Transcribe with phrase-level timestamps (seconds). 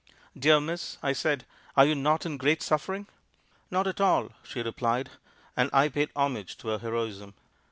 [0.35, 1.45] "'Dear miss,' I said,
[1.77, 3.05] 'are you not in great suffering?'
[3.69, 5.11] 'Not at all,' she replied,
[5.55, 7.35] and I paid homage to her heroism.